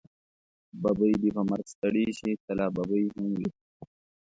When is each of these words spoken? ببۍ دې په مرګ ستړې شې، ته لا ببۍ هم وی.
ببۍ 0.81 1.13
دې 1.21 1.29
په 1.35 1.41
مرګ 1.49 1.65
ستړې 1.73 2.05
شې، 2.17 2.31
ته 2.43 2.51
لا 2.57 2.67
ببۍ 2.75 3.03
هم 3.13 3.27
وی. 3.37 3.49